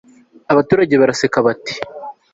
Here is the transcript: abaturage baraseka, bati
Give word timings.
abaturage 0.51 0.93
baraseka, 1.01 1.37
bati 1.45 1.73